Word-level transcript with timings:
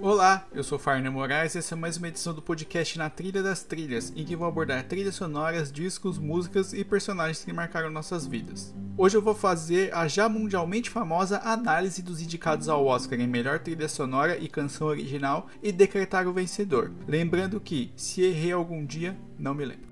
Olá, 0.00 0.46
eu 0.54 0.62
sou 0.62 0.78
Farner 0.78 1.10
Moraes 1.10 1.56
e 1.56 1.58
essa 1.58 1.74
é 1.74 1.76
mais 1.76 1.96
uma 1.96 2.06
edição 2.06 2.32
do 2.32 2.40
podcast 2.40 2.96
Na 2.96 3.10
Trilha 3.10 3.42
das 3.42 3.64
Trilhas, 3.64 4.12
em 4.14 4.24
que 4.24 4.36
vou 4.36 4.46
abordar 4.46 4.84
trilhas 4.84 5.16
sonoras, 5.16 5.72
discos, 5.72 6.18
músicas 6.18 6.72
e 6.72 6.84
personagens 6.84 7.44
que 7.44 7.52
marcaram 7.52 7.90
nossas 7.90 8.24
vidas. 8.24 8.72
Hoje 8.96 9.16
eu 9.16 9.22
vou 9.22 9.34
fazer 9.34 9.92
a 9.92 10.06
já 10.06 10.28
mundialmente 10.28 10.88
famosa 10.88 11.40
análise 11.42 12.00
dos 12.00 12.22
indicados 12.22 12.68
ao 12.68 12.86
Oscar 12.86 13.18
em 13.18 13.26
melhor 13.26 13.58
trilha 13.58 13.88
sonora 13.88 14.38
e 14.38 14.46
canção 14.46 14.86
original 14.86 15.48
e 15.60 15.72
decretar 15.72 16.28
o 16.28 16.32
vencedor. 16.32 16.92
Lembrando 17.06 17.60
que, 17.60 17.92
se 17.96 18.22
errei 18.22 18.52
algum 18.52 18.86
dia, 18.86 19.18
não 19.36 19.52
me 19.52 19.64
lembro. 19.64 19.87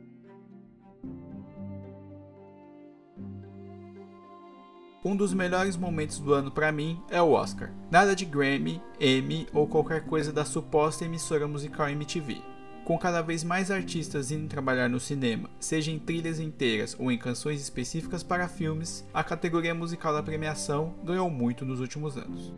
Um 5.07 5.14
dos 5.14 5.32
melhores 5.32 5.77
momentos 5.77 6.18
do 6.18 6.34
ano 6.34 6.50
para 6.50 6.73
mim 6.73 7.00
é 7.09 7.23
o 7.23 7.30
Oscar. 7.30 7.70
Nada 7.92 8.12
de 8.16 8.24
Grammy, 8.24 8.83
Emmy 9.01 9.46
ou 9.52 9.69
qualquer 9.69 10.05
coisa 10.05 10.32
da 10.32 10.45
suposta 10.45 11.05
emissora 11.05 11.46
musical 11.46 11.88
MTV. 11.88 12.42
Com 12.84 12.98
cada 12.98 13.23
vez 13.23 13.45
mais 13.45 13.70
artistas 13.70 14.32
indo 14.32 14.48
trabalhar 14.48 14.91
no 14.91 14.98
cinema, 14.98 15.48
seja 15.60 15.92
em 15.92 15.98
trilhas 16.01 16.41
inteiras 16.41 16.96
ou 16.98 17.12
em 17.12 17.16
canções 17.16 17.60
específicas 17.60 18.24
para 18.24 18.48
filmes, 18.48 19.06
a 19.15 19.23
categoria 19.23 19.73
musical 19.73 20.12
da 20.12 20.24
premiação 20.24 20.96
ganhou 21.05 21.30
muito 21.30 21.65
nos 21.65 21.79
últimos 21.79 22.16
anos. 22.16 22.52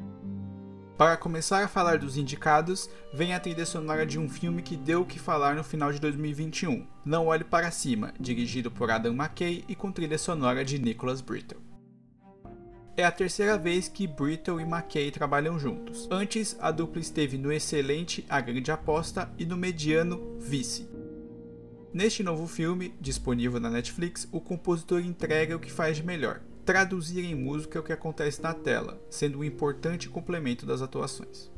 Para 0.97 1.19
começar 1.19 1.63
a 1.63 1.69
falar 1.69 1.99
dos 1.99 2.17
indicados, 2.17 2.89
vem 3.13 3.35
a 3.35 3.41
trilha 3.41 3.67
sonora 3.67 4.07
de 4.07 4.19
um 4.19 4.27
filme 4.27 4.63
que 4.63 4.75
deu 4.75 5.03
o 5.03 5.07
que 5.07 5.19
falar 5.19 5.55
no 5.55 5.63
final 5.63 5.93
de 5.93 6.01
2021, 6.01 6.87
Não 7.05 7.27
Olhe 7.27 7.45
Para 7.45 7.71
Cima, 7.71 8.15
dirigido 8.19 8.71
por 8.71 8.91
Adam 8.91 9.13
McKay 9.13 9.67
e 9.69 9.75
com 9.75 9.93
trilha 9.93 10.17
sonora 10.17 10.65
de 10.65 10.79
Nicholas 10.79 11.21
Brittle. 11.21 11.68
É 12.99 13.05
a 13.05 13.13
terceira 13.13 13.57
vez 13.57 13.87
que 13.87 14.09
Brittle 14.09 14.61
e 14.61 14.65
McKay 14.65 15.13
trabalham 15.13 15.57
juntos. 15.57 16.09
Antes, 16.11 16.57
a 16.59 16.73
dupla 16.73 17.01
esteve 17.01 17.39
no 17.39 17.53
excelente 17.53 18.27
A 18.29 18.41
Grande 18.41 18.73
Aposta 18.73 19.31
e 19.39 19.47
no 19.47 19.57
mediano 19.57 20.37
Vice. 20.41 20.91
Neste 21.95 22.25
novo 22.25 22.49
filme, 22.49 22.93
disponível 23.01 23.61
na 23.61 23.71
Netflix, 23.71 24.27
o 24.33 24.41
compositor 24.41 24.99
entrega 25.01 25.55
o 25.55 25.61
que 25.61 25.71
faz 25.71 25.99
de 25.99 26.03
melhor: 26.03 26.41
traduzir 26.65 27.25
em 27.25 27.37
música 27.37 27.79
o 27.79 27.85
que 27.85 27.93
acontece 27.93 28.43
na 28.43 28.53
tela, 28.53 29.01
sendo 29.09 29.39
um 29.39 29.45
importante 29.45 30.09
complemento 30.09 30.67
das 30.67 30.83
atuações. 30.83 31.49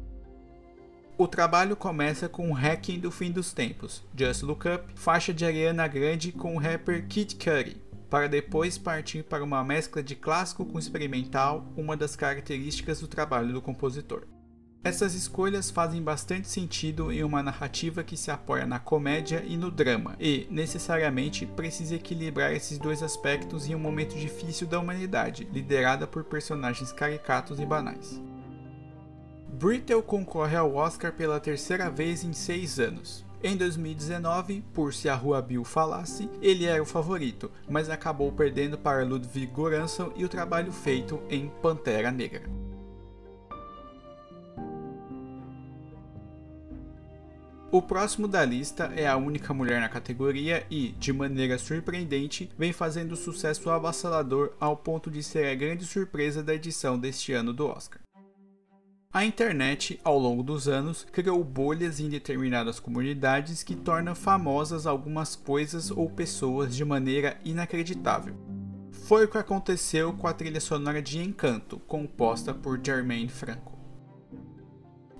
O 1.16 1.26
trabalho 1.26 1.74
começa 1.74 2.28
com 2.28 2.50
o 2.50 2.54
Hacking 2.54 3.00
do 3.00 3.10
Fim 3.10 3.30
dos 3.30 3.50
Tempos, 3.54 4.04
Just 4.14 4.42
Look 4.42 4.66
Up, 4.68 4.92
faixa 4.94 5.32
de 5.32 5.46
Ariana 5.46 5.88
Grande 5.88 6.32
com 6.32 6.54
o 6.54 6.58
rapper 6.58 7.06
Kid 7.08 7.36
Cudi, 7.36 7.78
para 8.10 8.28
depois 8.28 8.76
partir 8.76 9.22
para 9.22 9.44
uma 9.44 9.64
mescla 9.64 10.02
de 10.02 10.16
clássico 10.16 10.66
com 10.66 10.78
experimental, 10.78 11.72
uma 11.76 11.96
das 11.96 12.16
características 12.16 13.00
do 13.00 13.06
trabalho 13.06 13.52
do 13.52 13.62
compositor. 13.62 14.24
Essas 14.82 15.14
escolhas 15.14 15.70
fazem 15.70 16.02
bastante 16.02 16.48
sentido 16.48 17.12
em 17.12 17.22
uma 17.22 17.42
narrativa 17.42 18.02
que 18.02 18.16
se 18.16 18.30
apoia 18.30 18.66
na 18.66 18.78
comédia 18.78 19.44
e 19.46 19.56
no 19.56 19.70
drama, 19.70 20.16
e, 20.18 20.48
necessariamente, 20.50 21.44
precisa 21.44 21.94
equilibrar 21.94 22.52
esses 22.52 22.78
dois 22.78 23.02
aspectos 23.02 23.68
em 23.68 23.74
um 23.74 23.78
momento 23.78 24.16
difícil 24.16 24.66
da 24.66 24.80
humanidade, 24.80 25.46
liderada 25.52 26.06
por 26.06 26.24
personagens 26.24 26.92
caricatos 26.92 27.60
e 27.60 27.66
banais. 27.66 28.20
Brittle 29.52 30.02
concorre 30.02 30.56
ao 30.56 30.74
Oscar 30.74 31.12
pela 31.12 31.38
terceira 31.38 31.90
vez 31.90 32.24
em 32.24 32.32
seis 32.32 32.80
anos. 32.80 33.26
Em 33.42 33.56
2019, 33.56 34.62
por 34.74 34.92
se 34.92 35.08
a 35.08 35.14
Rua 35.14 35.40
Bill 35.40 35.64
falasse, 35.64 36.28
ele 36.42 36.66
era 36.66 36.82
o 36.82 36.86
favorito, 36.86 37.50
mas 37.66 37.88
acabou 37.88 38.30
perdendo 38.30 38.76
para 38.76 39.02
Ludwig 39.02 39.50
Göransson 39.56 40.12
e 40.14 40.26
o 40.26 40.28
trabalho 40.28 40.70
feito 40.70 41.18
em 41.30 41.48
Pantera 41.62 42.10
Negra. 42.10 42.42
O 47.72 47.80
próximo 47.80 48.28
da 48.28 48.44
lista 48.44 48.92
é 48.94 49.06
a 49.06 49.16
única 49.16 49.54
mulher 49.54 49.80
na 49.80 49.88
categoria 49.88 50.66
e, 50.68 50.88
de 50.98 51.10
maneira 51.10 51.56
surpreendente, 51.56 52.50
vem 52.58 52.74
fazendo 52.74 53.16
sucesso 53.16 53.70
avassalador 53.70 54.52
ao 54.60 54.76
ponto 54.76 55.10
de 55.10 55.22
ser 55.22 55.46
a 55.46 55.54
grande 55.54 55.86
surpresa 55.86 56.42
da 56.42 56.54
edição 56.54 56.98
deste 56.98 57.32
ano 57.32 57.54
do 57.54 57.66
Oscar. 57.66 58.00
A 59.12 59.24
internet, 59.24 59.98
ao 60.04 60.16
longo 60.16 60.40
dos 60.40 60.68
anos, 60.68 61.04
criou 61.10 61.42
bolhas 61.42 61.98
em 61.98 62.08
determinadas 62.08 62.78
comunidades 62.78 63.64
que 63.64 63.74
tornam 63.74 64.14
famosas 64.14 64.86
algumas 64.86 65.34
coisas 65.34 65.90
ou 65.90 66.08
pessoas 66.08 66.76
de 66.76 66.84
maneira 66.84 67.36
inacreditável. 67.44 68.36
Foi 68.92 69.24
o 69.24 69.28
que 69.28 69.36
aconteceu 69.36 70.12
com 70.12 70.28
a 70.28 70.32
trilha 70.32 70.60
sonora 70.60 71.02
de 71.02 71.18
Encanto, 71.18 71.80
composta 71.88 72.54
por 72.54 72.78
Jermaine 72.80 73.28
Franco. 73.28 73.76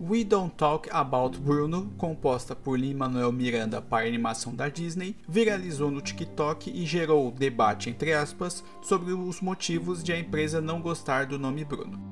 We 0.00 0.22
Don't 0.22 0.54
Talk 0.54 0.88
About 0.92 1.40
Bruno, 1.40 1.92
composta 1.98 2.54
por 2.54 2.78
Lin-Manuel 2.78 3.32
Miranda 3.32 3.82
para 3.82 4.04
a 4.04 4.08
animação 4.08 4.54
da 4.54 4.68
Disney, 4.68 5.16
viralizou 5.28 5.90
no 5.90 6.00
TikTok 6.00 6.70
e 6.70 6.86
gerou 6.86 7.32
debate 7.32 7.90
entre 7.90 8.12
aspas 8.12 8.62
sobre 8.80 9.12
os 9.12 9.40
motivos 9.40 10.00
de 10.00 10.12
a 10.12 10.18
empresa 10.18 10.60
não 10.60 10.80
gostar 10.80 11.26
do 11.26 11.40
nome 11.40 11.64
Bruno. 11.64 12.09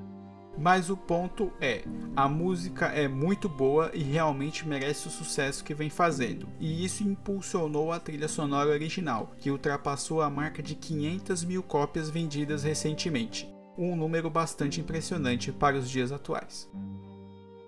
Mas 0.61 0.91
o 0.91 0.97
ponto 0.97 1.53
é, 1.61 1.85
a 2.17 2.29
música 2.29 2.87
é 2.87 3.07
muito 3.07 3.49
boa 3.49 3.93
e 3.95 4.03
realmente 4.03 4.67
merece 4.67 5.07
o 5.07 5.11
sucesso 5.11 5.63
que 5.63 5.73
vem 5.73 5.89
fazendo, 5.89 6.49
e 6.59 6.85
isso 6.85 7.05
impulsionou 7.05 7.93
a 7.93 8.01
trilha 8.01 8.27
sonora 8.27 8.71
original, 8.71 9.33
que 9.39 9.53
ultrapassou 9.53 10.21
a 10.21 10.29
marca 10.29 10.61
de 10.61 10.75
500 10.75 11.45
mil 11.45 11.63
cópias 11.63 12.11
vendidas 12.11 12.65
recentemente, 12.65 13.49
um 13.79 13.95
número 13.95 14.29
bastante 14.29 14.81
impressionante 14.81 15.53
para 15.53 15.77
os 15.77 15.89
dias 15.89 16.11
atuais. 16.11 16.69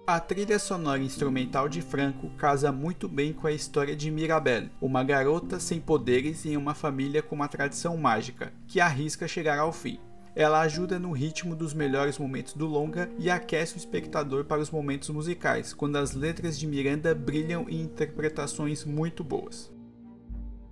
A 0.04 0.18
trilha 0.18 0.58
sonora 0.58 1.00
instrumental 1.00 1.68
de 1.68 1.80
Franco 1.80 2.30
casa 2.30 2.72
muito 2.72 3.08
bem 3.08 3.32
com 3.32 3.46
a 3.46 3.52
história 3.52 3.94
de 3.94 4.10
Mirabelle, 4.10 4.72
uma 4.80 5.04
garota 5.04 5.60
sem 5.60 5.80
poderes 5.80 6.44
em 6.44 6.56
uma 6.56 6.74
família 6.74 7.22
com 7.22 7.36
uma 7.36 7.46
tradição 7.46 7.96
mágica, 7.96 8.52
que 8.66 8.80
arrisca 8.80 9.28
chegar 9.28 9.60
ao 9.60 9.72
fim. 9.72 10.00
Ela 10.34 10.60
ajuda 10.60 10.98
no 10.98 11.12
ritmo 11.12 11.56
dos 11.56 11.74
melhores 11.74 12.18
momentos 12.18 12.54
do 12.54 12.66
longa 12.66 13.10
e 13.18 13.28
aquece 13.28 13.74
o 13.74 13.78
espectador 13.78 14.44
para 14.44 14.60
os 14.60 14.70
momentos 14.70 15.08
musicais, 15.10 15.74
quando 15.74 15.96
as 15.96 16.14
letras 16.14 16.58
de 16.58 16.66
Miranda 16.66 17.14
brilham 17.14 17.68
em 17.68 17.80
interpretações 17.80 18.84
muito 18.84 19.24
boas. 19.24 19.72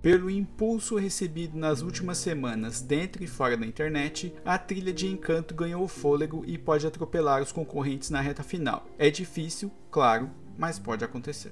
Pelo 0.01 0.29
impulso 0.29 0.95
recebido 0.95 1.57
nas 1.57 1.81
últimas 1.81 2.17
semanas 2.19 2.81
dentro 2.81 3.21
e 3.21 3.27
fora 3.27 3.57
da 3.57 3.65
internet, 3.65 4.33
a 4.45 4.57
trilha 4.57 4.93
de 4.93 5.07
Encanto 5.07 5.53
ganhou 5.53 5.85
fôlego 5.89 6.43
e 6.47 6.57
pode 6.57 6.87
atropelar 6.87 7.41
os 7.41 7.51
concorrentes 7.51 8.09
na 8.09 8.21
reta 8.21 8.41
final. 8.41 8.87
É 8.97 9.09
difícil, 9.09 9.69
claro, 9.91 10.29
mas 10.57 10.79
pode 10.79 11.03
acontecer. 11.03 11.51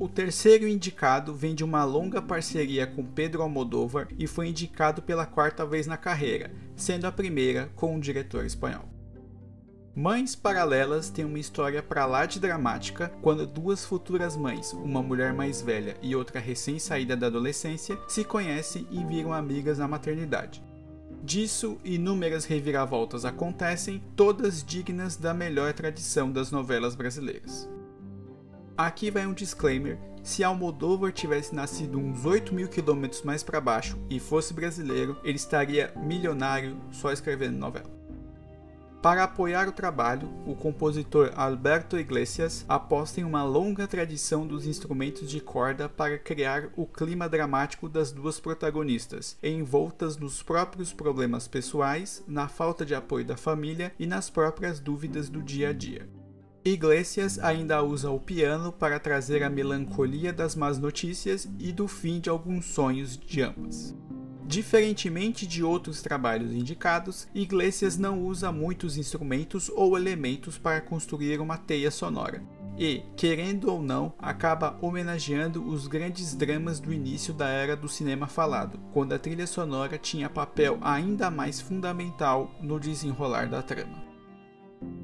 O 0.00 0.08
terceiro 0.08 0.68
indicado 0.68 1.34
vem 1.34 1.56
de 1.56 1.64
uma 1.64 1.84
longa 1.84 2.22
parceria 2.22 2.86
com 2.86 3.04
Pedro 3.04 3.42
Almodóvar 3.42 4.06
e 4.16 4.28
foi 4.28 4.46
indicado 4.46 5.02
pela 5.02 5.26
quarta 5.26 5.66
vez 5.66 5.88
na 5.88 5.96
carreira, 5.96 6.52
sendo 6.76 7.06
a 7.06 7.10
primeira 7.10 7.68
com 7.74 7.96
um 7.96 7.98
diretor 7.98 8.44
espanhol. 8.44 8.88
Mães 9.96 10.36
Paralelas 10.36 11.10
tem 11.10 11.24
uma 11.24 11.40
história 11.40 11.82
para 11.82 12.06
lá 12.06 12.26
de 12.26 12.38
dramática 12.38 13.12
quando 13.20 13.44
duas 13.44 13.84
futuras 13.84 14.36
mães, 14.36 14.72
uma 14.72 15.02
mulher 15.02 15.32
mais 15.32 15.60
velha 15.60 15.96
e 16.00 16.14
outra 16.14 16.38
recém-saída 16.38 17.16
da 17.16 17.26
adolescência, 17.26 17.98
se 18.06 18.22
conhecem 18.22 18.86
e 18.92 19.02
viram 19.02 19.32
amigas 19.32 19.78
na 19.78 19.88
maternidade. 19.88 20.62
Disso, 21.24 21.76
inúmeras 21.84 22.44
reviravoltas 22.44 23.24
acontecem, 23.24 24.00
todas 24.14 24.62
dignas 24.62 25.16
da 25.16 25.34
melhor 25.34 25.72
tradição 25.72 26.30
das 26.30 26.52
novelas 26.52 26.94
brasileiras. 26.94 27.68
Aqui 28.78 29.10
vai 29.10 29.26
um 29.26 29.34
disclaimer: 29.34 29.98
se 30.22 30.44
Almodóvar 30.44 31.10
tivesse 31.10 31.52
nascido 31.52 31.98
uns 31.98 32.24
8 32.24 32.54
mil 32.54 32.68
quilômetros 32.68 33.22
mais 33.22 33.42
para 33.42 33.60
baixo 33.60 33.98
e 34.08 34.20
fosse 34.20 34.54
brasileiro, 34.54 35.16
ele 35.24 35.34
estaria 35.34 35.92
milionário 35.96 36.76
só 36.92 37.10
escrevendo 37.10 37.58
novela. 37.58 37.90
Para 39.02 39.24
apoiar 39.24 39.66
o 39.66 39.72
trabalho, 39.72 40.28
o 40.46 40.54
compositor 40.54 41.32
Alberto 41.34 41.98
Iglesias 41.98 42.64
aposta 42.68 43.20
em 43.20 43.24
uma 43.24 43.42
longa 43.42 43.88
tradição 43.88 44.46
dos 44.46 44.64
instrumentos 44.64 45.28
de 45.28 45.40
corda 45.40 45.88
para 45.88 46.16
criar 46.16 46.68
o 46.76 46.86
clima 46.86 47.28
dramático 47.28 47.88
das 47.88 48.12
duas 48.12 48.38
protagonistas, 48.38 49.36
envoltas 49.42 50.16
nos 50.16 50.40
próprios 50.40 50.92
problemas 50.92 51.48
pessoais, 51.48 52.22
na 52.28 52.46
falta 52.46 52.86
de 52.86 52.94
apoio 52.94 53.24
da 53.24 53.36
família 53.36 53.92
e 53.98 54.06
nas 54.06 54.30
próprias 54.30 54.78
dúvidas 54.78 55.28
do 55.28 55.42
dia 55.42 55.70
a 55.70 55.72
dia. 55.72 56.08
Iglesias 56.72 57.38
ainda 57.38 57.82
usa 57.82 58.10
o 58.10 58.18
piano 58.18 58.72
para 58.72 58.98
trazer 58.98 59.42
a 59.42 59.50
melancolia 59.50 60.32
das 60.32 60.54
más 60.54 60.78
notícias 60.78 61.48
e 61.58 61.72
do 61.72 61.88
fim 61.88 62.20
de 62.20 62.28
alguns 62.28 62.66
sonhos 62.66 63.16
de 63.16 63.42
ambas. 63.42 63.94
Diferentemente 64.46 65.46
de 65.46 65.62
outros 65.62 66.00
trabalhos 66.00 66.52
indicados, 66.52 67.28
Iglesias 67.34 67.98
não 67.98 68.22
usa 68.22 68.50
muitos 68.50 68.96
instrumentos 68.96 69.70
ou 69.74 69.96
elementos 69.96 70.56
para 70.56 70.80
construir 70.80 71.40
uma 71.40 71.58
teia 71.58 71.90
sonora. 71.90 72.42
e, 72.78 73.02
querendo 73.16 73.72
ou 73.72 73.82
não, 73.82 74.12
acaba 74.18 74.78
homenageando 74.80 75.66
os 75.66 75.88
grandes 75.88 76.32
dramas 76.34 76.78
do 76.78 76.92
início 76.92 77.34
da 77.34 77.48
era 77.48 77.74
do 77.74 77.88
cinema 77.88 78.28
falado, 78.28 78.78
quando 78.92 79.12
a 79.12 79.18
trilha 79.18 79.48
sonora 79.48 79.98
tinha 79.98 80.30
papel 80.30 80.78
ainda 80.80 81.28
mais 81.28 81.60
fundamental 81.60 82.50
no 82.62 82.78
desenrolar 82.78 83.48
da 83.48 83.60
trama. 83.60 84.07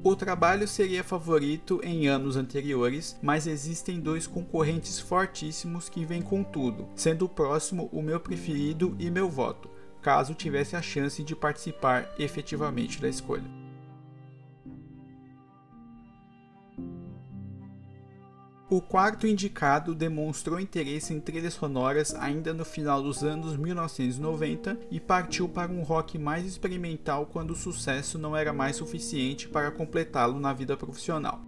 O 0.03 0.15
trabalho 0.15 0.67
seria 0.67 1.03
favorito 1.03 1.81
em 1.83 2.07
anos 2.07 2.37
anteriores, 2.37 3.17
mas 3.21 3.47
existem 3.47 3.99
dois 3.99 4.27
concorrentes 4.27 4.99
fortíssimos 4.99 5.89
que 5.89 6.05
vêm 6.05 6.21
com 6.21 6.43
tudo, 6.43 6.87
sendo 6.95 7.25
o 7.25 7.29
próximo 7.29 7.89
o 7.91 8.01
meu 8.01 8.19
preferido 8.19 8.95
e 8.99 9.09
meu 9.09 9.27
voto, 9.27 9.69
caso 10.01 10.35
tivesse 10.35 10.75
a 10.75 10.81
chance 10.81 11.23
de 11.23 11.35
participar 11.35 12.13
efetivamente 12.19 13.01
da 13.01 13.09
escolha. 13.09 13.64
O 18.67 18.81
quarto 18.81 19.27
indicado 19.27 19.93
demonstrou 19.93 20.59
interesse 20.59 21.13
em 21.13 21.19
trilhas 21.19 21.53
sonoras 21.53 22.15
ainda 22.15 22.51
no 22.51 22.65
final 22.65 22.99
dos 22.99 23.23
anos 23.23 23.55
1990 23.55 24.79
e 24.89 24.99
partiu 24.99 25.47
para 25.47 25.71
um 25.71 25.83
rock 25.83 26.17
mais 26.17 26.47
experimental 26.47 27.27
quando 27.27 27.51
o 27.51 27.55
sucesso 27.55 28.17
não 28.17 28.35
era 28.35 28.51
mais 28.51 28.77
suficiente 28.77 29.47
para 29.47 29.69
completá-lo 29.69 30.39
na 30.39 30.51
vida 30.51 30.75
profissional. 30.75 31.41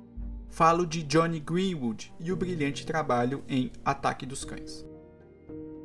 Falo 0.47 0.85
de 0.85 1.01
Johnny 1.01 1.39
Greenwood 1.39 2.13
e 2.19 2.31
o 2.31 2.35
brilhante 2.35 2.85
trabalho 2.85 3.43
em 3.49 3.71
Ataque 3.83 4.23
dos 4.23 4.45
Cães. 4.45 4.85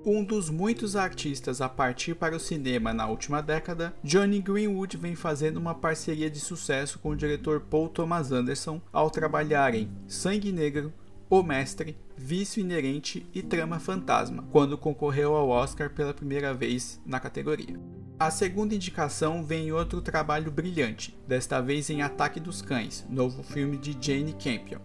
Um 0.05 0.23
dos 0.23 0.50
muitos 0.50 0.96
artistas 0.96 1.62
a 1.62 1.69
partir 1.69 2.14
para 2.14 2.37
o 2.37 2.40
cinema 2.40 2.93
na 2.93 3.06
última 3.06 3.40
década, 3.40 3.94
Johnny 4.05 4.40
Greenwood 4.40 4.96
vem 4.96 5.14
fazendo 5.14 5.56
uma 5.56 5.76
parceria 5.76 6.28
de 6.28 6.40
sucesso 6.40 6.99
com 6.99 7.11
o 7.11 7.17
diretor 7.17 7.61
Paul 7.61 7.88
Thomas 7.88 8.32
Anderson 8.32 8.82
ao 8.93 9.11
trabalhar 9.11 9.75
em 9.75 9.88
Sangue 10.08 10.52
Negro, 10.52 10.93
o 11.32 11.43
Mestre, 11.43 11.96
Vício 12.14 12.61
Inerente 12.61 13.26
e 13.32 13.40
Trama 13.40 13.79
Fantasma, 13.79 14.44
quando 14.52 14.76
concorreu 14.76 15.34
ao 15.34 15.49
Oscar 15.49 15.88
pela 15.88 16.12
primeira 16.12 16.52
vez 16.52 17.00
na 17.06 17.19
categoria. 17.19 17.81
A 18.20 18.31
segunda 18.31 18.75
indicação 18.75 19.43
vem 19.43 19.69
em 19.69 19.73
outro 19.73 20.02
trabalho 20.02 20.50
brilhante, 20.50 21.19
desta 21.26 21.58
vez 21.62 21.88
em 21.88 22.02
Ataque 22.02 22.38
dos 22.38 22.61
Cães, 22.61 23.06
novo 23.08 23.43
filme 23.43 23.79
de 23.79 23.96
Jane 23.99 24.34
Campion. 24.34 24.81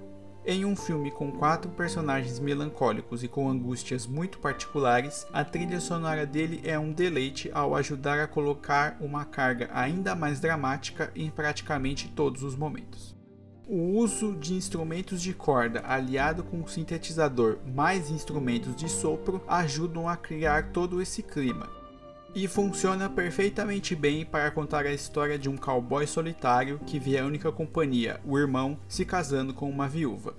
Em 0.46 0.64
um 0.64 0.74
filme 0.74 1.12
com 1.12 1.34
quatro 1.34 1.70
personagens 1.72 2.40
melancólicos 2.40 3.26
e 3.26 3.28
com 3.28 3.50
angústias 3.50 4.08
muito 4.08 4.40
particulares, 4.40 5.28
a 5.34 5.44
trilha 5.44 5.82
sonora 5.82 6.26
dele 6.26 6.62
é 6.64 6.80
um 6.80 6.94
deleite 6.94 7.52
ao 7.54 7.76
ajudar 7.76 8.20
a 8.20 8.28
colocar 8.28 8.96
uma 9.02 9.26
carga 9.26 9.70
ainda 9.74 10.16
mais 10.16 10.40
dramática 10.40 11.12
em 11.14 11.30
praticamente 11.30 12.08
todos 12.08 12.42
os 12.42 12.56
momentos. 12.56 13.17
O 13.70 13.98
uso 13.98 14.34
de 14.34 14.54
instrumentos 14.54 15.22
de 15.22 15.34
corda 15.34 15.84
aliado 15.86 16.42
com 16.42 16.62
o 16.62 16.68
sintetizador 16.70 17.58
mais 17.66 18.10
instrumentos 18.10 18.74
de 18.74 18.88
sopro 18.88 19.44
ajudam 19.46 20.08
a 20.08 20.16
criar 20.16 20.72
todo 20.72 21.02
esse 21.02 21.22
clima. 21.22 21.70
E 22.34 22.48
funciona 22.48 23.10
perfeitamente 23.10 23.94
bem 23.94 24.26
para 24.26 24.52
contar 24.52 24.86
a 24.86 24.94
história 24.94 25.38
de 25.38 25.50
um 25.50 25.58
cowboy 25.58 26.08
solitário 26.08 26.80
que 26.86 26.98
vê 26.98 27.18
a 27.18 27.26
única 27.26 27.52
companhia, 27.52 28.22
o 28.24 28.40
irmão, 28.40 28.80
se 28.88 29.04
casando 29.04 29.54
com 29.54 29.70
uma 29.70 29.90
viúva. 29.90 30.38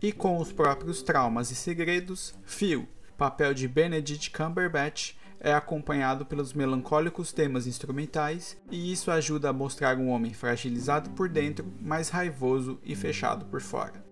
E 0.00 0.12
com 0.12 0.38
os 0.38 0.52
próprios 0.52 1.02
traumas 1.02 1.50
e 1.50 1.56
segredos, 1.56 2.32
Phil, 2.44 2.88
papel 3.16 3.54
de 3.54 3.66
Benedict 3.66 4.30
Cumberbatch, 4.30 5.16
é 5.40 5.52
acompanhado 5.52 6.26
pelos 6.26 6.52
melancólicos 6.52 7.32
temas 7.32 7.66
instrumentais, 7.66 8.56
e 8.70 8.92
isso 8.92 9.10
ajuda 9.10 9.50
a 9.50 9.52
mostrar 9.52 9.96
um 9.96 10.08
homem 10.08 10.32
fragilizado 10.32 11.10
por 11.10 11.28
dentro, 11.28 11.66
mas 11.80 12.08
raivoso 12.08 12.78
e 12.84 12.94
fechado 12.94 13.46
por 13.46 13.60
fora. 13.60 14.06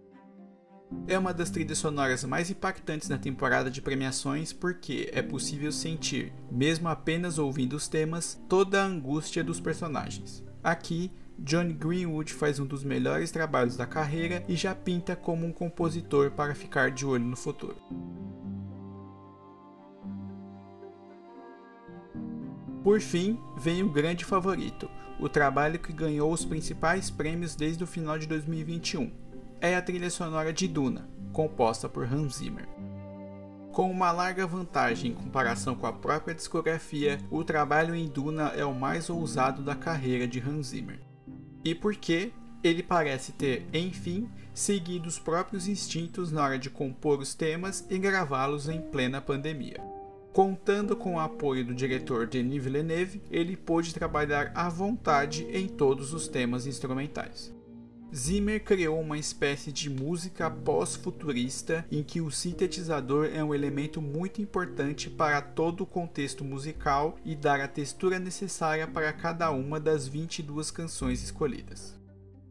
É 1.09 1.19
uma 1.19 1.35
das 1.35 1.51
trilhas 1.51 1.79
sonoras 1.79 2.25
mais 2.25 2.49
impactantes 2.49 3.09
na 3.09 3.19
temporada 3.19 3.71
de 3.71 3.83
premiações 3.83 4.53
porque 4.53 5.11
é 5.13 5.21
possível 5.21 5.73
sentir, 5.73 6.33
mesmo 6.51 6.89
apenas 6.89 7.39
ouvindo 7.39 7.75
os 7.75 7.89
temas, 7.89 8.41
toda 8.49 8.81
a 8.81 8.87
angústia 8.87 9.43
dos 9.43 9.59
personagens. 9.59 10.45
Aqui, 10.63 11.11
John 11.39 11.73
Greenwood 11.73 12.33
faz 12.33 12.59
um 12.59 12.67
dos 12.67 12.83
melhores 12.83 13.31
trabalhos 13.31 13.77
da 13.77 13.87
carreira 13.87 14.43
e 14.49 14.57
já 14.57 14.75
pinta 14.75 15.15
como 15.15 15.47
um 15.47 15.53
compositor 15.53 16.31
para 16.31 16.55
ficar 16.55 16.91
de 16.91 17.05
olho 17.05 17.25
no 17.25 17.37
futuro. 17.37 17.77
Por 22.87 23.01
fim, 23.01 23.37
vem 23.57 23.83
o 23.83 23.91
grande 23.91 24.25
favorito, 24.25 24.89
o 25.19 25.29
trabalho 25.29 25.77
que 25.77 25.93
ganhou 25.93 26.33
os 26.33 26.45
principais 26.45 27.11
prêmios 27.11 27.57
desde 27.57 27.83
o 27.83 27.87
final 27.87 28.17
de 28.17 28.29
2021. 28.29 29.11
É 29.61 29.75
a 29.75 29.83
trilha 29.83 30.09
sonora 30.09 30.53
de 30.53 30.69
Duna, 30.69 31.11
composta 31.33 31.89
por 31.89 32.05
Hans 32.05 32.37
Zimmer. 32.37 32.69
Com 33.73 33.91
uma 33.91 34.13
larga 34.13 34.47
vantagem 34.47 35.11
em 35.11 35.15
comparação 35.17 35.75
com 35.75 35.85
a 35.85 35.93
própria 35.93 36.33
discografia, 36.33 37.19
o 37.29 37.43
trabalho 37.43 37.93
em 37.93 38.07
Duna 38.07 38.53
é 38.55 38.65
o 38.65 38.73
mais 38.73 39.11
ousado 39.11 39.65
da 39.65 39.75
carreira 39.75 40.29
de 40.29 40.39
Hans 40.39 40.69
Zimmer. 40.69 41.01
E 41.65 41.75
porque 41.75 42.33
ele 42.63 42.85
parece 42.85 43.33
ter, 43.33 43.67
enfim, 43.73 44.31
seguido 44.55 45.09
os 45.09 45.19
próprios 45.19 45.67
instintos 45.67 46.31
na 46.31 46.45
hora 46.45 46.57
de 46.57 46.71
compor 46.71 47.19
os 47.19 47.35
temas 47.35 47.85
e 47.91 47.99
gravá-los 47.99 48.69
em 48.69 48.81
plena 48.81 49.21
pandemia. 49.21 49.96
Contando 50.37 50.95
com 50.95 51.15
o 51.15 51.19
apoio 51.19 51.65
do 51.65 51.75
diretor 51.75 52.27
Denis 52.27 52.63
Villeneuve, 52.63 53.23
ele 53.31 53.57
pôde 53.57 53.95
trabalhar 53.95 54.53
à 54.55 54.69
vontade 54.69 55.45
em 55.51 55.67
todos 55.67 56.13
os 56.13 56.29
temas 56.29 56.67
instrumentais. 56.67 57.55
Zimmer 58.15 58.63
criou 58.63 59.01
uma 59.01 59.17
espécie 59.17 59.73
de 59.73 59.89
música 59.89 60.51
pós-futurista 60.51 61.87
em 61.91 62.03
que 62.03 62.21
o 62.21 62.31
sintetizador 62.31 63.31
é 63.33 63.43
um 63.43 63.55
elemento 63.55 64.03
muito 64.03 64.43
importante 64.43 65.09
para 65.09 65.41
todo 65.41 65.85
o 65.85 65.87
contexto 65.87 66.45
musical 66.45 67.17
e 67.25 67.35
dar 67.35 67.59
a 67.59 67.67
textura 67.67 68.19
necessária 68.19 68.87
para 68.87 69.15
cada 69.15 69.51
uma 69.51 69.81
das 69.81 70.07
22 70.07 70.71
canções 70.71 71.25
escolhidas. 71.25 71.96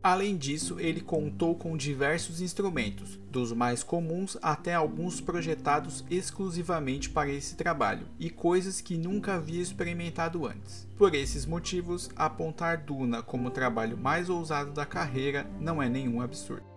Além 0.06 0.38
disso, 0.38 0.80
ele 0.80 1.02
contou 1.02 1.56
com 1.56 1.76
diversos 1.76 2.40
instrumentos, 2.40 3.20
dos 3.32 3.52
mais 3.52 3.82
comuns 3.82 4.38
até 4.40 4.76
alguns 4.76 5.20
projetados 5.20 6.06
exclusivamente 6.12 7.10
para 7.10 7.32
esse 7.32 7.56
trabalho, 7.56 8.06
e 8.20 8.30
coisas 8.30 8.82
que 8.82 9.00
nunca 9.00 9.34
havia 9.34 9.60
experimentado 9.60 10.46
antes. 10.46 10.88
Por 10.96 11.16
esses 11.16 11.48
motivos, 11.48 12.12
apontar 12.16 12.84
Duna 12.84 13.24
como 13.24 13.48
o 13.48 13.52
trabalho 13.52 13.98
mais 13.98 14.30
ousado 14.30 14.74
da 14.74 14.86
carreira 14.86 15.50
não 15.60 15.82
é 15.82 15.90
nenhum 15.90 16.22
absurdo. 16.22 16.68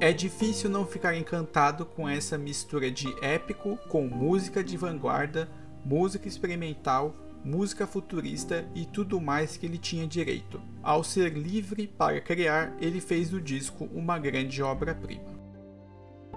É 0.00 0.10
difícil 0.10 0.70
não 0.70 0.86
ficar 0.86 1.14
encantado 1.14 1.84
com 1.84 2.08
essa 2.08 2.38
mistura 2.38 2.90
de 2.90 3.14
épico 3.20 3.76
com 3.90 4.06
música 4.06 4.64
de 4.64 4.78
vanguarda, 4.78 5.50
música 5.84 6.28
experimental, 6.28 7.14
música 7.44 7.86
futurista 7.86 8.64
e 8.74 8.84
tudo 8.84 9.20
mais 9.20 9.56
que 9.56 9.66
ele 9.66 9.78
tinha 9.78 10.06
direito. 10.06 10.60
Ao 10.82 11.02
ser 11.02 11.32
livre 11.32 11.86
para 11.86 12.20
criar, 12.20 12.74
ele 12.80 13.00
fez 13.00 13.30
do 13.30 13.40
disco 13.40 13.88
uma 13.92 14.18
grande 14.18 14.62
obra-prima. 14.62 15.32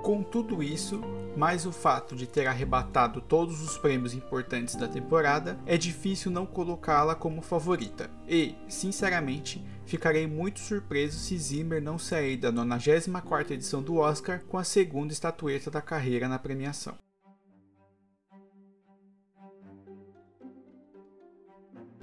Com 0.05 0.21
tudo 0.21 0.61
isso, 0.61 1.01
mais 1.35 1.65
o 1.65 1.71
fato 1.71 2.15
de 2.15 2.27
ter 2.27 2.45
arrebatado 2.45 3.21
todos 3.21 3.61
os 3.61 3.75
prêmios 3.75 4.13
importantes 4.13 4.75
da 4.75 4.87
temporada, 4.87 5.57
é 5.65 5.77
difícil 5.77 6.29
não 6.29 6.45
colocá-la 6.45 7.15
como 7.15 7.41
favorita. 7.41 8.07
E, 8.27 8.55
sinceramente, 8.67 9.65
ficarei 9.83 10.27
muito 10.27 10.59
surpreso 10.59 11.17
se 11.17 11.35
Zimmer 11.37 11.81
não 11.81 11.97
sair 11.97 12.37
da 12.37 12.51
94ª 12.51 13.49
edição 13.49 13.81
do 13.81 13.97
Oscar 13.97 14.41
com 14.47 14.59
a 14.59 14.63
segunda 14.63 15.11
estatueta 15.11 15.71
da 15.71 15.81
carreira 15.81 16.27
na 16.27 16.37
premiação. 16.37 16.95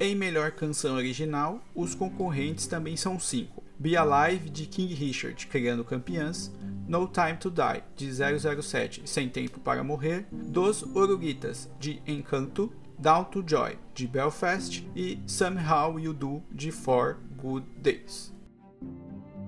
Em 0.04 0.16
melhor 0.16 0.50
canção 0.50 0.96
original, 0.96 1.62
os 1.76 1.94
concorrentes 1.94 2.66
também 2.66 2.96
são 2.96 3.20
cinco: 3.20 3.62
Be 3.78 3.96
Alive 3.96 4.50
de 4.50 4.66
King 4.66 4.92
Richard, 4.92 5.46
Criando 5.46 5.84
Campeãs, 5.84 6.50
No 6.88 7.06
Time 7.06 7.36
to 7.36 7.48
Die 7.48 7.84
de 7.94 8.12
007, 8.12 9.02
Sem 9.04 9.28
Tempo 9.28 9.60
para 9.60 9.84
Morrer, 9.84 10.26
Dos 10.32 10.82
Oruguitas 10.82 11.70
de 11.78 12.02
Encanto, 12.04 12.72
Down 12.98 13.26
to 13.26 13.44
Joy 13.46 13.78
de 13.94 14.08
Belfast 14.08 14.84
e 14.96 15.20
Somehow 15.24 15.96
You 16.00 16.12
Do 16.12 16.42
de 16.50 16.72
Four 16.72 17.18
Good 17.36 17.66
Days. 17.76 18.34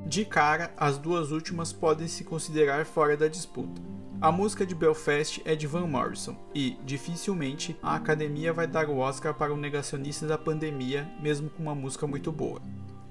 De 0.07 0.25
cara, 0.25 0.73
as 0.77 0.99
duas 0.99 1.33
últimas 1.33 1.73
podem 1.73 2.07
se 2.07 2.23
considerar 2.23 2.87
fora 2.87 3.17
da 3.17 3.27
disputa. 3.27 3.83
A 4.25 4.33
música 4.33 4.65
de 4.65 4.75
Belfast 4.75 5.43
é 5.45 5.55
de 5.55 5.67
Van 5.67 5.87
Morrison 5.87 6.35
e, 6.55 6.79
dificilmente, 6.83 7.77
a 7.83 7.95
academia 7.95 8.55
vai 8.55 8.67
dar 8.67 8.89
o 8.89 8.97
Oscar 8.97 9.35
para 9.35 9.53
um 9.53 9.57
negacionista 9.59 10.27
da 10.27 10.39
pandemia, 10.39 11.07
mesmo 11.21 11.51
com 11.51 11.63
uma 11.63 11.75
música 11.75 12.07
muito 12.07 12.33
boa. 12.33 12.63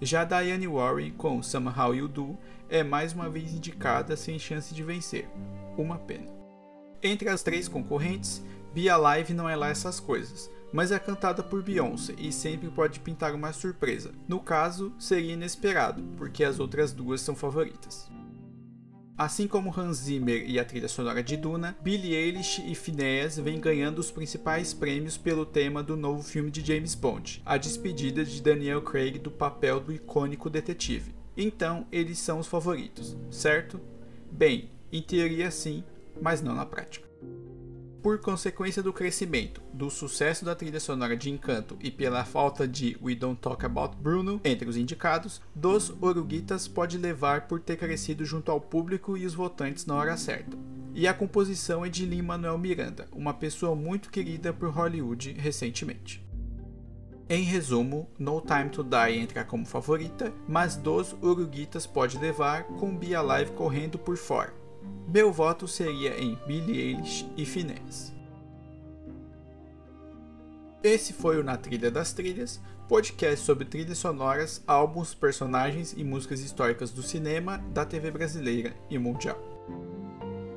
Já 0.02 0.24
Diane 0.24 0.68
Warren, 0.68 1.12
com 1.12 1.44
Somehow 1.44 1.94
You 1.94 2.08
Do, 2.08 2.36
é 2.68 2.82
mais 2.82 3.14
uma 3.14 3.30
vez 3.30 3.54
indicada 3.54 4.18
sem 4.18 4.40
chance 4.40 4.74
de 4.74 4.82
vencer. 4.82 5.30
Uma 5.78 6.00
pena. 6.00 6.32
Entre 7.04 7.30
as 7.30 7.44
três 7.44 7.68
concorrentes, 7.68 8.44
Be 8.74 8.90
Alive 8.90 9.36
não 9.36 9.48
é 9.48 9.56
lá 9.56 9.70
essas 9.70 10.00
coisas, 10.00 10.50
mas 10.72 10.92
é 10.92 10.98
cantada 10.98 11.44
por 11.44 11.62
Beyoncé 11.62 12.16
e 12.18 12.32
sempre 12.32 12.72
pode 12.72 13.00
pintar 13.00 13.36
uma 13.36 13.54
surpresa. 13.54 14.12
No 14.28 14.40
caso, 14.40 14.92
seria 14.98 15.34
inesperado, 15.34 16.02
porque 16.18 16.44
as 16.44 16.60
outras 16.60 16.92
duas 16.92 17.22
são 17.22 17.36
favoritas. 17.36 18.10
Assim 19.16 19.48
como 19.48 19.72
Hans 19.80 19.98
Zimmer 19.98 20.44
e 20.50 20.60
a 20.60 20.66
trilha 20.66 20.88
sonora 20.88 21.22
de 21.22 21.38
Duna, 21.38 21.78
Billie 21.84 22.16
Eilish 22.16 22.64
e 22.66 22.74
Phineas 22.74 23.38
vêm 23.38 23.60
ganhando 23.60 24.00
os 24.00 24.10
principais 24.10 24.74
prêmios 24.74 25.18
pelo 25.18 25.46
tema 25.46 25.84
do 25.84 25.96
novo 25.96 26.24
filme 26.24 26.50
de 26.50 26.66
James 26.66 26.96
Bond, 26.96 27.40
a 27.46 27.56
despedida 27.58 28.26
de 28.26 28.42
Daniel 28.42 28.82
Craig 28.82 29.20
do 29.20 29.30
papel 29.30 29.80
do 29.80 29.94
icônico 29.94 30.50
detetive. 30.50 31.14
Então, 31.38 31.86
eles 31.92 32.18
são 32.18 32.40
os 32.40 32.48
favoritos, 32.48 33.16
certo? 33.30 33.80
Bem, 34.32 34.72
em 34.92 35.02
teoria 35.02 35.52
sim, 35.52 35.84
mas 36.20 36.42
não 36.42 36.56
na 36.56 36.66
prática. 36.66 37.13
Por 38.04 38.20
consequência 38.20 38.84
do 38.84 38.92
crescimento, 38.92 39.62
do 39.72 39.90
sucesso 39.90 40.44
da 40.44 40.54
trilha 40.54 40.82
sonora 40.82 41.16
de 41.16 41.30
Encanto 41.30 41.78
e 41.80 41.90
pela 41.90 42.26
falta 42.26 42.68
de 42.68 42.98
We 43.02 43.16
Don't 43.16 43.40
Talk 43.40 43.66
About 43.66 43.96
Bruno 43.96 44.42
entre 44.44 44.68
os 44.68 44.76
indicados, 44.76 45.42
Dos 45.56 45.90
Oruguitas 46.02 46.68
pode 46.68 46.98
levar 46.98 47.48
por 47.48 47.62
ter 47.62 47.78
crescido 47.78 48.26
junto 48.26 48.52
ao 48.52 48.60
público 48.60 49.16
e 49.16 49.26
os 49.26 49.34
votantes 49.34 49.86
na 49.86 49.96
hora 49.96 50.18
certa. 50.18 50.58
E 50.94 51.08
a 51.08 51.14
composição 51.14 51.86
é 51.86 51.90
de 51.90 52.06
Lin-Manuel 52.06 52.58
Miranda, 52.58 53.08
uma 53.14 53.34
pessoa 53.34 53.74
muito 53.74 54.10
querida 54.10 54.52
por 54.52 54.68
Hollywood 54.68 55.32
recentemente. 55.40 56.22
Em 57.30 57.44
resumo, 57.44 58.10
No 58.20 58.42
Time 58.42 58.70
to 58.70 58.84
Die 58.84 59.18
entra 59.18 59.46
como 59.46 59.66
favorita, 59.66 60.34
mas 60.46 60.76
Dos 60.76 61.14
Uruguitas 61.24 61.88
pode 61.88 62.18
levar 62.18 62.66
com 62.66 62.94
Be 62.94 63.16
Alive 63.16 63.52
correndo 63.54 63.98
por 63.98 64.18
fora. 64.18 64.63
Meu 65.08 65.32
voto 65.32 65.68
seria 65.68 66.20
em 66.20 66.36
Billie 66.48 66.80
Eilish 66.80 67.30
e 67.38 67.46
Finesse. 67.46 68.14
Esse 70.84 71.14
foi 71.14 71.40
o 71.40 71.44
Na 71.44 71.56
Trilha 71.56 71.90
das 71.90 72.12
Trilhas, 72.12 72.60
podcast 72.90 73.46
sobre 73.46 73.64
trilhas 73.64 73.98
sonoras, 73.98 74.62
álbuns, 74.68 75.14
personagens 75.14 75.94
e 75.96 76.04
músicas 76.04 76.42
históricas 76.42 76.92
do 76.92 77.02
cinema, 77.02 77.58
da 77.74 77.86
TV 77.86 78.12
brasileira 78.12 78.76
e 78.90 78.98
mundial. 78.98 79.40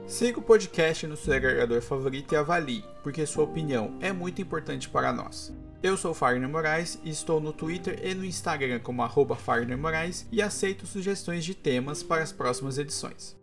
Siga 0.06 0.38
o 0.38 0.42
podcast 0.42 1.06
no 1.06 1.16
seu 1.16 1.35
agregador 1.35 1.80
favorito 1.80 2.33
e 2.33 2.37
avalie, 2.37 2.85
porque 3.02 3.26
sua 3.26 3.45
opinião 3.45 3.97
é 4.00 4.12
muito 4.12 4.40
importante 4.42 4.88
para 4.88 5.12
nós. 5.12 5.52
Eu 5.83 5.97
sou 5.97 6.14
Fagner 6.14 6.49
Moraes 6.49 6.99
e 7.04 7.11
estou 7.11 7.40
no 7.40 7.52
Twitter 7.52 8.00
e 8.02 8.14
no 8.14 8.25
Instagram 8.25 8.80
como 8.80 9.02
arroba 9.02 9.38
Moraes 9.78 10.26
e 10.33 10.40
aceito 10.40 10.87
sugestões 10.87 11.45
de 11.45 11.54
temas 11.54 12.02
para 12.02 12.23
as 12.23 12.33
próximas 12.33 12.78
edições. 12.78 13.36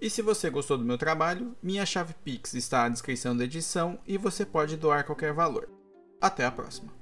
E 0.00 0.08
se 0.08 0.22
você 0.22 0.48
gostou 0.48 0.78
do 0.78 0.84
meu 0.84 0.96
trabalho, 0.96 1.56
minha 1.62 1.84
chave 1.84 2.14
Pix 2.24 2.54
está 2.54 2.82
na 2.82 2.90
descrição 2.90 3.36
da 3.36 3.44
edição 3.44 3.98
e 4.06 4.16
você 4.16 4.46
pode 4.46 4.76
doar 4.76 5.04
qualquer 5.04 5.32
valor. 5.32 5.68
Até 6.20 6.44
a 6.44 6.52
próxima! 6.52 6.97